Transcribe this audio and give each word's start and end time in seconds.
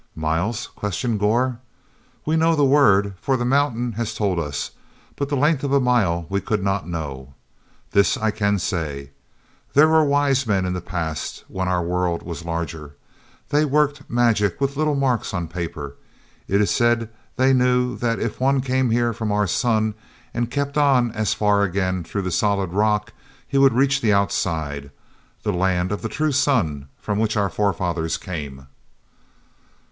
"Miles?" 0.15 0.65
questioned 0.75 1.19
Gor. 1.19 1.59
"We 2.25 2.35
know 2.35 2.55
the 2.55 2.65
word, 2.65 3.13
for 3.21 3.37
the 3.37 3.45
Mountain 3.45 3.91
has 3.91 4.15
told 4.15 4.39
us, 4.39 4.71
but 5.15 5.29
the 5.29 5.35
length 5.35 5.63
of 5.63 5.71
a 5.71 5.79
mile 5.79 6.25
we 6.27 6.41
could 6.41 6.63
not 6.63 6.87
know. 6.87 7.35
This 7.91 8.17
I 8.17 8.31
can 8.31 8.57
say: 8.57 9.11
there 9.75 9.87
were 9.87 10.03
wise 10.03 10.47
men 10.47 10.65
in 10.65 10.73
the 10.73 10.81
past 10.81 11.43
when 11.47 11.67
our 11.67 11.81
own 11.81 11.87
world 11.87 12.23
was 12.23 12.43
larger. 12.43 12.95
They 13.49 13.63
worked 13.63 14.09
magic 14.09 14.59
with 14.59 14.75
little 14.75 14.95
marks 14.95 15.35
on 15.35 15.47
paper. 15.47 15.97
It 16.47 16.61
is 16.61 16.71
said 16.71 17.01
that 17.01 17.09
they 17.35 17.53
knew 17.53 17.95
that 17.97 18.17
if 18.17 18.39
one 18.39 18.59
came 18.59 18.89
here 18.89 19.13
from 19.13 19.31
our 19.31 19.45
sun 19.45 19.93
and 20.33 20.49
kept 20.49 20.79
on 20.79 21.11
as 21.11 21.35
far 21.35 21.61
again 21.61 22.03
through 22.03 22.23
the 22.23 22.31
solid 22.31 22.71
rock, 22.73 23.13
he 23.47 23.59
would 23.59 23.73
reach 23.73 24.01
the 24.01 24.13
outside—the 24.13 25.53
land, 25.53 25.91
of 25.91 26.01
the 26.01 26.09
true 26.09 26.31
sun, 26.31 26.87
from 26.97 27.19
which 27.19 27.37
our 27.37 27.51
forefathers 27.51 28.17
came." 28.17 28.65